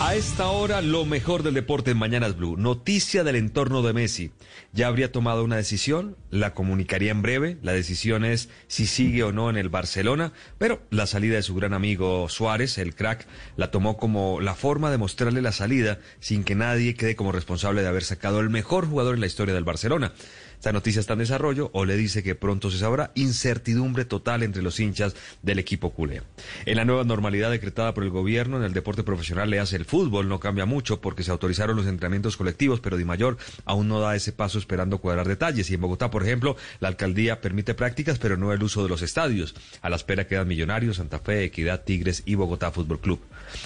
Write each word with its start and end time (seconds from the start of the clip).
A 0.00 0.16
esta 0.16 0.48
hora, 0.48 0.82
lo 0.82 1.06
mejor 1.06 1.44
del 1.44 1.54
deporte 1.54 1.92
en 1.92 1.98
Mañanas 1.98 2.36
Blue. 2.36 2.56
Noticia 2.56 3.22
del 3.22 3.36
entorno 3.36 3.80
de 3.80 3.92
Messi. 3.92 4.32
Ya 4.72 4.88
habría 4.88 5.12
tomado 5.12 5.44
una 5.44 5.56
decisión, 5.56 6.16
la 6.30 6.52
comunicaría 6.52 7.12
en 7.12 7.22
breve. 7.22 7.58
La 7.62 7.72
decisión 7.72 8.24
es 8.24 8.48
si 8.66 8.86
sigue 8.86 9.22
o 9.22 9.30
no 9.30 9.48
en 9.50 9.56
el 9.56 9.68
Barcelona, 9.68 10.32
pero 10.58 10.82
la 10.90 11.06
salida 11.06 11.36
de 11.36 11.42
su 11.42 11.54
gran 11.54 11.74
amigo 11.74 12.28
Suárez, 12.28 12.76
el 12.78 12.96
crack, 12.96 13.26
la 13.56 13.70
tomó 13.70 13.96
como 13.96 14.40
la 14.40 14.56
forma 14.56 14.90
de 14.90 14.98
mostrarle 14.98 15.40
la 15.40 15.52
salida 15.52 16.00
sin 16.18 16.42
que 16.42 16.56
nadie 16.56 16.96
quede 16.96 17.14
como 17.14 17.30
responsable 17.30 17.82
de 17.82 17.88
haber 17.88 18.04
sacado 18.04 18.40
el 18.40 18.50
mejor 18.50 18.88
jugador 18.88 19.14
en 19.14 19.20
la 19.20 19.26
historia 19.28 19.54
del 19.54 19.64
Barcelona. 19.64 20.12
Esta 20.64 20.72
noticia 20.72 21.00
está 21.00 21.12
en 21.12 21.18
desarrollo 21.18 21.68
o 21.74 21.84
le 21.84 21.94
dice 21.94 22.22
que 22.22 22.34
pronto 22.34 22.70
se 22.70 22.78
sabrá 22.78 23.10
incertidumbre 23.16 24.06
total 24.06 24.42
entre 24.42 24.62
los 24.62 24.80
hinchas 24.80 25.14
del 25.42 25.58
equipo 25.58 25.90
culé. 25.90 26.22
En 26.64 26.78
la 26.78 26.86
nueva 26.86 27.04
normalidad 27.04 27.50
decretada 27.50 27.92
por 27.92 28.02
el 28.02 28.08
gobierno 28.08 28.56
en 28.56 28.62
el 28.62 28.72
deporte 28.72 29.02
profesional 29.02 29.50
le 29.50 29.60
hace 29.60 29.76
el 29.76 29.84
fútbol, 29.84 30.26
no 30.26 30.40
cambia 30.40 30.64
mucho 30.64 31.02
porque 31.02 31.22
se 31.22 31.30
autorizaron 31.30 31.76
los 31.76 31.86
entrenamientos 31.86 32.38
colectivos, 32.38 32.80
pero 32.80 32.96
Di 32.96 33.04
Mayor 33.04 33.36
aún 33.66 33.88
no 33.88 34.00
da 34.00 34.16
ese 34.16 34.32
paso 34.32 34.58
esperando 34.58 35.02
cuadrar 35.02 35.28
detalles. 35.28 35.68
Y 35.68 35.74
en 35.74 35.82
Bogotá, 35.82 36.10
por 36.10 36.22
ejemplo, 36.22 36.56
la 36.80 36.88
alcaldía 36.88 37.42
permite 37.42 37.74
prácticas, 37.74 38.18
pero 38.18 38.38
no 38.38 38.50
el 38.50 38.62
uso 38.62 38.82
de 38.82 38.88
los 38.88 39.02
estadios. 39.02 39.54
A 39.82 39.90
la 39.90 39.96
espera 39.96 40.26
quedan 40.26 40.48
Millonarios, 40.48 40.96
Santa 40.96 41.18
Fe, 41.18 41.44
Equidad, 41.44 41.84
Tigres 41.84 42.22
y 42.24 42.36
Bogotá 42.36 42.70
Fútbol 42.70 43.02
Club. 43.02 43.20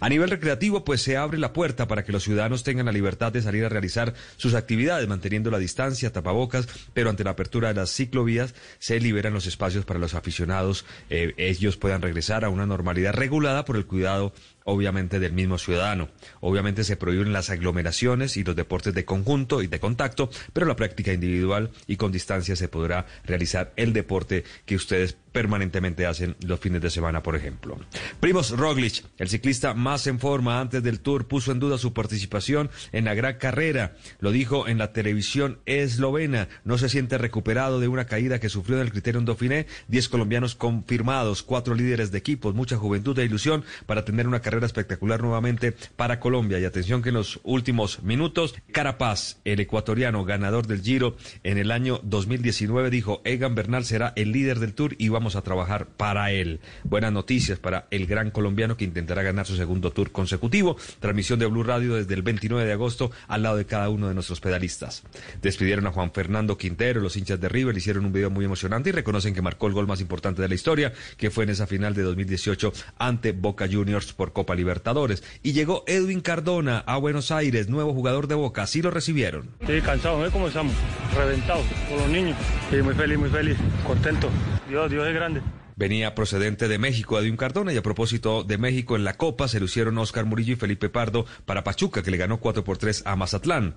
A 0.00 0.08
nivel 0.08 0.28
recreativo, 0.28 0.84
pues 0.84 1.02
se 1.02 1.16
abre 1.16 1.38
la 1.38 1.52
puerta 1.52 1.86
para 1.86 2.04
que 2.04 2.10
los 2.10 2.24
ciudadanos 2.24 2.64
tengan 2.64 2.86
la 2.86 2.92
libertad 2.92 3.30
de 3.30 3.42
salir 3.42 3.64
a 3.64 3.68
realizar 3.68 4.12
sus 4.36 4.54
actividades, 4.54 5.06
manteniendo 5.06 5.52
la 5.52 5.58
distancia, 5.58 6.10
tapabocas, 6.10 6.66
pero 6.94 7.10
ante 7.10 7.24
la 7.24 7.30
apertura 7.30 7.68
de 7.68 7.74
las 7.74 7.90
ciclovías 7.90 8.54
se 8.78 9.00
liberan 9.00 9.34
los 9.34 9.46
espacios 9.46 9.84
para 9.84 10.00
los 10.00 10.14
aficionados, 10.14 10.84
eh, 11.08 11.34
ellos 11.36 11.76
puedan 11.76 12.02
regresar 12.02 12.44
a 12.44 12.48
una 12.48 12.66
normalidad 12.66 13.14
regulada 13.14 13.64
por 13.64 13.76
el 13.76 13.86
cuidado 13.86 14.32
obviamente 14.64 15.18
del 15.18 15.32
mismo 15.32 15.58
ciudadano. 15.58 16.08
Obviamente 16.40 16.84
se 16.84 16.96
prohíben 16.96 17.32
las 17.32 17.50
aglomeraciones 17.50 18.36
y 18.36 18.44
los 18.44 18.56
deportes 18.56 18.94
de 18.94 19.04
conjunto 19.04 19.62
y 19.62 19.66
de 19.66 19.80
contacto, 19.80 20.30
pero 20.52 20.66
la 20.66 20.76
práctica 20.76 21.12
individual 21.12 21.70
y 21.86 21.96
con 21.96 22.12
distancia 22.12 22.56
se 22.56 22.68
podrá 22.68 23.06
realizar 23.24 23.72
el 23.76 23.92
deporte 23.92 24.44
que 24.66 24.76
ustedes 24.76 25.16
permanentemente 25.32 26.06
hacen 26.06 26.36
los 26.44 26.58
fines 26.58 26.82
de 26.82 26.90
semana, 26.90 27.22
por 27.22 27.36
ejemplo. 27.36 27.78
Primos 28.18 28.50
Roglic, 28.50 29.04
el 29.18 29.28
ciclista 29.28 29.74
más 29.74 30.06
en 30.06 30.18
forma 30.18 30.60
antes 30.60 30.82
del 30.82 31.00
Tour, 31.00 31.28
puso 31.28 31.52
en 31.52 31.60
duda 31.60 31.78
su 31.78 31.92
participación 31.92 32.70
en 32.92 33.04
la 33.04 33.14
gran 33.14 33.38
carrera. 33.38 33.96
Lo 34.18 34.32
dijo 34.32 34.66
en 34.66 34.78
la 34.78 34.92
televisión 34.92 35.60
eslovena. 35.66 36.48
No 36.64 36.78
se 36.78 36.88
siente 36.88 37.16
recuperado 37.16 37.78
de 37.78 37.88
una 37.88 38.06
caída 38.06 38.40
que 38.40 38.48
sufrió 38.48 38.76
en 38.76 38.82
el 38.82 38.92
Criterium 38.92 39.24
Dauphiné. 39.24 39.66
Diez 39.86 40.08
colombianos 40.08 40.56
confirmados, 40.56 41.42
cuatro 41.42 41.74
líderes 41.74 42.10
de 42.10 42.18
equipos, 42.18 42.54
mucha 42.54 42.76
juventud 42.76 43.16
e 43.18 43.24
ilusión 43.24 43.64
para 43.86 44.04
tener 44.04 44.26
una 44.26 44.40
carrera 44.40 44.49
espectacular 44.58 45.22
nuevamente 45.22 45.74
para 45.96 46.20
Colombia. 46.20 46.58
Y 46.58 46.64
atención 46.64 47.02
que 47.02 47.10
en 47.10 47.16
los 47.16 47.40
últimos 47.42 48.02
minutos, 48.02 48.54
Carapaz, 48.72 49.38
el 49.44 49.60
ecuatoriano 49.60 50.24
ganador 50.24 50.66
del 50.66 50.82
Giro 50.82 51.16
en 51.42 51.58
el 51.58 51.70
año 51.70 52.00
2019, 52.02 52.90
dijo, 52.90 53.22
Egan 53.24 53.54
Bernal 53.54 53.84
será 53.84 54.12
el 54.16 54.32
líder 54.32 54.58
del 54.58 54.74
Tour 54.74 54.94
y 54.98 55.08
vamos 55.08 55.36
a 55.36 55.42
trabajar 55.42 55.86
para 55.86 56.32
él. 56.32 56.60
Buenas 56.84 57.12
noticias 57.12 57.58
para 57.58 57.86
el 57.90 58.06
gran 58.06 58.30
colombiano 58.30 58.76
que 58.76 58.84
intentará 58.84 59.22
ganar 59.22 59.46
su 59.46 59.56
segundo 59.56 59.92
Tour 59.92 60.10
consecutivo. 60.10 60.76
Transmisión 61.00 61.38
de 61.38 61.46
Blue 61.46 61.62
Radio 61.62 61.94
desde 61.94 62.14
el 62.14 62.22
29 62.22 62.64
de 62.64 62.72
agosto 62.72 63.10
al 63.28 63.42
lado 63.42 63.56
de 63.56 63.66
cada 63.66 63.88
uno 63.88 64.08
de 64.08 64.14
nuestros 64.14 64.40
pedalistas. 64.40 65.02
Despidieron 65.42 65.86
a 65.86 65.92
Juan 65.92 66.12
Fernando 66.12 66.56
Quintero, 66.58 67.00
los 67.00 67.16
hinchas 67.16 67.40
de 67.40 67.48
River 67.48 67.76
hicieron 67.76 68.04
un 68.04 68.12
video 68.12 68.30
muy 68.30 68.44
emocionante 68.44 68.90
y 68.90 68.92
reconocen 68.92 69.34
que 69.34 69.42
marcó 69.42 69.66
el 69.66 69.72
gol 69.72 69.86
más 69.86 70.00
importante 70.00 70.42
de 70.42 70.48
la 70.48 70.54
historia, 70.54 70.92
que 71.16 71.30
fue 71.30 71.44
en 71.44 71.50
esa 71.50 71.66
final 71.66 71.94
de 71.94 72.02
2018 72.02 72.72
ante 72.98 73.32
Boca 73.32 73.66
Juniors 73.70 74.12
por 74.12 74.32
Copa 74.40 74.54
Libertadores. 74.54 75.22
Y 75.42 75.52
llegó 75.52 75.84
Edwin 75.86 76.22
Cardona 76.22 76.78
a 76.86 76.96
Buenos 76.96 77.30
Aires, 77.30 77.68
nuevo 77.68 77.92
jugador 77.92 78.26
de 78.26 78.36
Boca. 78.36 78.62
Así 78.62 78.80
lo 78.80 78.90
recibieron. 78.90 79.50
Sí, 79.66 79.82
cansado, 79.82 80.24
¿eh? 80.24 80.30
¿Cómo 80.32 80.48
estamos? 80.48 80.72
Reventados 81.14 81.66
por 81.90 81.98
los 81.98 82.08
niños. 82.08 82.38
Sí, 82.70 82.76
muy 82.76 82.94
feliz, 82.94 83.18
muy 83.18 83.28
feliz, 83.28 83.58
contento. 83.86 84.30
Dios, 84.66 84.90
Dios 84.90 85.06
es 85.06 85.14
grande. 85.14 85.42
Venía 85.76 86.14
procedente 86.14 86.68
de 86.68 86.78
México 86.78 87.20
Edwin 87.20 87.36
Cardona 87.36 87.74
y 87.74 87.76
a 87.76 87.82
propósito 87.82 88.42
de 88.42 88.56
México 88.56 88.96
en 88.96 89.04
la 89.04 89.18
Copa 89.18 89.46
se 89.46 89.60
lucieron 89.60 89.98
Oscar 89.98 90.24
Murillo 90.24 90.54
y 90.54 90.56
Felipe 90.56 90.88
Pardo 90.88 91.26
para 91.44 91.62
Pachuca 91.62 92.02
que 92.02 92.10
le 92.10 92.16
ganó 92.16 92.40
4 92.40 92.64
por 92.64 92.78
3 92.78 93.02
a 93.04 93.14
Mazatlán. 93.16 93.76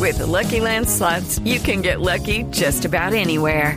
With 0.00 0.18
the 0.18 0.26
Lucky 0.26 0.58
Land 0.58 0.88
slots, 0.88 1.40
you 1.44 1.60
can 1.60 1.80
get 1.80 2.00
lucky 2.00 2.44
just 2.50 2.84
about 2.84 3.12
anywhere. 3.12 3.76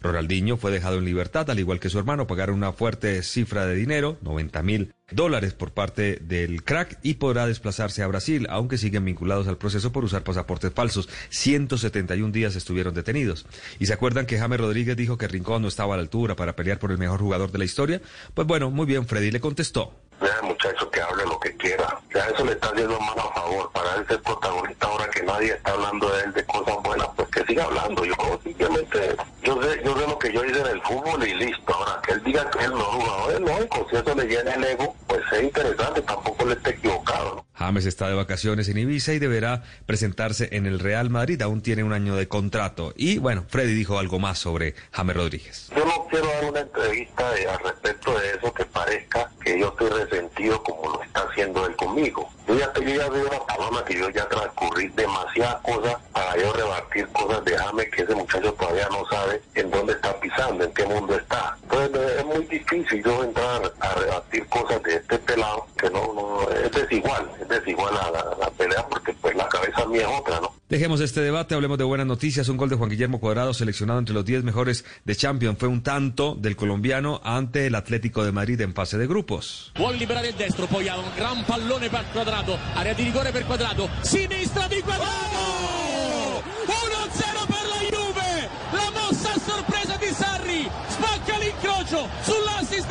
Ronaldinho 0.00 0.56
fue 0.56 0.70
dejado 0.70 0.98
en 0.98 1.04
libertad, 1.04 1.50
al 1.50 1.58
igual 1.58 1.80
que 1.80 1.90
su 1.90 1.98
hermano, 1.98 2.26
pagaron 2.26 2.56
una 2.56 2.72
fuerte 2.72 3.22
cifra 3.22 3.66
de 3.66 3.74
dinero, 3.74 4.16
90 4.22 4.62
mil 4.62 4.94
dólares 5.10 5.54
por 5.54 5.72
parte 5.72 6.18
del 6.22 6.62
crack 6.62 6.98
y 7.02 7.14
podrá 7.14 7.46
desplazarse 7.46 8.02
a 8.02 8.06
Brasil, 8.06 8.46
aunque 8.50 8.78
siguen 8.78 9.04
vinculados 9.04 9.48
al 9.48 9.58
proceso 9.58 9.92
por 9.92 10.04
usar 10.04 10.22
pasaportes 10.22 10.72
falsos. 10.72 11.08
171 11.30 12.32
días 12.32 12.56
estuvieron 12.56 12.94
detenidos. 12.94 13.46
¿Y 13.78 13.86
se 13.86 13.92
acuerdan 13.92 14.26
que 14.26 14.38
James 14.38 14.60
Rodríguez 14.60 14.96
dijo 14.96 15.18
que 15.18 15.28
Rincón 15.28 15.62
no 15.62 15.68
estaba 15.68 15.94
a 15.94 15.96
la 15.96 16.02
altura 16.02 16.36
para 16.36 16.56
pelear 16.56 16.78
por 16.78 16.92
el 16.92 16.98
mejor 16.98 17.20
jugador 17.20 17.50
de 17.50 17.58
la 17.58 17.64
historia? 17.64 18.00
Pues 18.34 18.46
bueno, 18.46 18.70
muy 18.70 18.86
bien, 18.86 19.06
Freddy 19.06 19.30
le 19.30 19.40
contestó. 19.40 19.92
Deja 20.20 20.42
muchacho 20.42 20.90
que 20.90 21.00
hable 21.00 21.24
lo 21.24 21.40
que 21.40 21.56
quiera. 21.56 21.98
Ya 22.14 22.26
eso 22.26 22.44
le 22.44 22.52
está 22.52 22.68
haciendo 22.68 23.00
más 23.00 23.16
a 23.16 23.32
favor 23.32 23.70
para 23.72 23.96
él 23.96 24.06
ser 24.06 24.20
protagonista 24.20 24.86
ahora 24.86 25.08
que 25.08 25.22
nadie 25.22 25.52
está 25.54 25.72
hablando 25.72 26.10
de 26.10 26.24
él 26.24 26.32
de 26.34 26.44
cosas 26.44 26.76
buenas, 26.82 27.08
pues 27.16 27.28
que 27.28 27.44
siga 27.46 27.64
hablando. 27.64 28.04
Yo 28.04 28.14
simplemente, 28.44 29.16
yo 29.42 29.62
sé, 29.62 29.80
yo 29.82 29.98
sé 29.98 30.06
lo 30.06 30.18
que 30.18 30.32
yo 30.32 30.44
hice 30.44 30.60
en 30.60 30.66
el 30.66 30.82
fútbol 30.82 31.26
y 31.26 31.34
listo. 31.34 31.74
Ahora 31.74 32.02
que 32.02 32.12
él 32.12 32.19
diga 32.30 32.48
que 32.50 32.68
no 32.68 32.84
jugador 32.84 33.32
es 33.32 33.40
lógico, 33.40 33.86
si 33.90 33.96
eso 33.96 34.14
le 34.14 34.24
llena 34.24 34.54
el 34.54 34.64
ego, 34.64 34.94
pues 35.08 35.20
es 35.32 35.42
interesante, 35.42 36.02
tampoco 36.02 36.44
le 36.44 36.54
esté 36.54 36.70
equivocado. 36.70 37.44
James 37.54 37.84
está 37.86 38.08
de 38.08 38.14
vacaciones 38.14 38.68
en 38.68 38.78
Ibiza 38.78 39.12
y 39.12 39.18
deberá 39.18 39.62
presentarse 39.84 40.48
en 40.52 40.66
el 40.66 40.78
Real 40.78 41.10
Madrid. 41.10 41.42
Aún 41.42 41.60
tiene 41.60 41.84
un 41.84 41.92
año 41.92 42.16
de 42.16 42.26
contrato. 42.26 42.94
Y 42.96 43.18
bueno, 43.18 43.44
Freddy 43.48 43.74
dijo 43.74 43.98
algo 43.98 44.18
más 44.18 44.38
sobre 44.38 44.74
James 44.92 45.16
Rodríguez. 45.16 45.70
Yo 45.76 45.84
no 45.84 46.06
quiero 46.08 46.26
dar 46.26 46.44
una 46.46 46.60
entrevista 46.60 47.30
de, 47.32 47.48
al 47.48 47.58
respecto 47.58 48.18
de 48.18 48.30
eso 48.30 48.54
que 48.54 48.64
parezca 48.64 49.30
que 49.44 49.58
yo 49.58 49.68
estoy 49.68 49.90
resentido 49.90 50.62
como 50.62 50.90
lo 50.90 51.02
está 51.02 51.20
haciendo 51.28 51.66
él 51.66 51.76
conmigo. 51.76 52.30
Yo 52.48 52.58
ya, 52.58 52.72
yo 52.72 52.82
ya 52.82 53.08
veo 53.10 53.28
una 53.28 53.46
paloma 53.46 53.84
que 53.84 53.94
yo 53.94 54.08
ya 54.08 54.26
transcurrí 54.28 54.88
demasiadas 54.88 55.56
cosas 55.62 55.96
para 56.30 56.42
yo 56.42 56.52
rebatir 56.52 57.06
cosas 57.08 57.44
de 57.44 57.56
James 57.56 57.86
que 57.90 58.02
ese 58.02 58.14
muchacho 58.14 58.52
todavía 58.52 58.88
no 58.90 59.04
sabe 59.10 59.40
en 59.54 59.70
dónde 59.70 59.92
está 59.94 60.18
pisando, 60.20 60.64
en 60.64 60.72
qué 60.72 60.84
mundo 60.86 61.16
está. 61.16 61.56
Entonces 61.62 62.18
es 62.18 62.24
muy 62.24 62.44
difícil 62.44 63.02
yo 63.04 63.24
entrar 63.24 63.72
a 63.80 63.94
rebatir 63.94 64.46
cosas 64.46 64.82
de 64.84 64.94
este 64.94 65.18
pelado 65.18 65.66
que 65.76 65.90
no, 65.90 66.12
no 66.14 66.50
es 66.50 66.70
desigual, 66.70 67.28
es 67.40 67.48
desigual 67.48 67.96
a 67.96 68.10
la, 68.10 68.36
la 68.38 68.50
pelea 68.50 68.86
porque 68.88 69.12
pues 69.14 69.34
la 69.34 69.48
cabeza 69.48 69.84
mía 69.86 70.02
es 70.02 70.20
otra, 70.20 70.40
¿no? 70.40 70.54
Dejemos 70.68 71.00
este 71.00 71.20
debate, 71.20 71.56
hablemos 71.56 71.78
de 71.78 71.84
buenas 71.84 72.06
noticias. 72.06 72.48
Un 72.48 72.56
gol 72.56 72.68
de 72.68 72.76
Juan 72.76 72.90
Guillermo 72.90 73.18
Cuadrado 73.18 73.52
seleccionado 73.52 73.98
entre 73.98 74.14
los 74.14 74.24
10 74.24 74.44
mejores 74.44 74.84
de 75.04 75.16
Champions. 75.16 75.58
Fue 75.58 75.66
un 75.66 75.82
tanto 75.82 76.36
del 76.36 76.54
colombiano 76.54 77.20
ante 77.24 77.66
el 77.66 77.74
Atlético 77.74 78.22
de 78.24 78.30
Madrid 78.30 78.60
en 78.60 78.72
fase 78.72 78.96
de 78.96 79.08
grupos. 79.08 79.72
Vuol 79.76 79.98
liberare 79.98 80.28
il 80.28 80.36
destro, 80.36 80.68
poi 80.68 80.86
ha 80.86 80.96
un 80.96 81.10
gran 81.16 81.44
pallone 81.44 81.88
per 81.90 82.04
Quadrado, 82.12 82.56
area 82.76 82.94
di 82.94 83.02
rigore 83.02 83.32
per 83.32 83.46
Quadrado, 83.46 83.88
sinistra 84.02 84.68
di 84.68 84.80
Quadrado! 84.80 85.59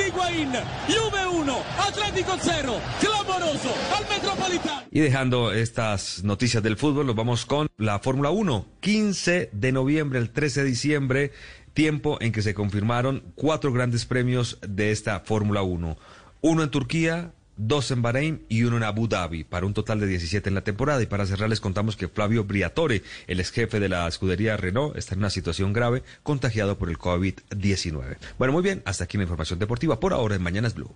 Higuain. 0.08 0.52
Juve 0.88 1.28
1, 1.28 1.58
Atletico 1.78 2.38
0, 2.40 2.74
clamoroso 3.00 3.74
al 3.98 4.08
Metropolitano. 4.10 4.84
Y 4.92 5.00
dejando 5.00 5.52
estas 5.52 6.24
noticias 6.24 6.64
del 6.64 6.78
fútbol, 6.78 7.08
nos 7.08 7.16
vamos 7.16 7.46
con 7.46 7.68
la 7.78 8.00
Fórmula 8.00 8.30
1. 8.30 8.66
15 8.80 9.50
de 9.52 9.72
noviembre, 9.72 10.20
el 10.20 10.32
13 10.32 10.64
de 10.64 10.70
diciembre, 10.70 11.32
tiempo 11.74 12.18
en 12.22 12.32
que 12.32 12.42
se 12.42 12.54
confirmaron 12.54 13.24
cuatro 13.36 13.72
grandes 13.72 14.06
premios 14.06 14.58
de 14.68 14.92
esta 14.92 15.20
Fórmula 15.22 15.62
1. 15.62 15.98
Uno 16.42 16.64
en 16.64 16.70
Turquía, 16.70 17.34
dos 17.60 17.92
en 17.92 18.02
Bahrein 18.02 18.46
y 18.50 18.64
uno 18.64 18.78
en 18.78 18.84
Abu 18.84 19.08
Dhabi, 19.08 19.44
para 19.44 19.66
un 19.66 19.74
total 19.74 20.00
de 20.00 20.08
17 20.08 20.50
en 20.50 20.56
la 20.56 20.64
temporada. 20.64 21.04
Y 21.04 21.06
para 21.06 21.26
cerrar 21.26 21.50
les 21.50 21.60
contamos 21.60 21.96
que 21.96 22.08
Flavio 22.08 22.46
Briatore, 22.46 23.04
el 23.28 23.40
ex 23.40 23.52
jefe 23.52 23.80
de 23.80 23.90
la 23.90 24.08
escudería 24.08 24.58
Renault, 24.58 24.96
está 24.96 25.14
en 25.14 25.20
una 25.20 25.30
situación 25.30 25.74
grave, 25.74 26.04
contagiado 26.24 26.78
por 26.78 26.90
el 26.90 26.98
COVID-19. 26.98 28.18
Bueno, 28.38 28.54
muy 28.54 28.64
bien, 28.64 28.82
hasta 28.86 29.04
aquí 29.04 29.18
la 29.18 29.24
información 29.24 29.60
deportiva 29.60 30.00
por 30.00 30.14
ahora 30.14 30.36
en 30.36 30.42
Mañanas 30.42 30.74
Blue. 30.74 30.96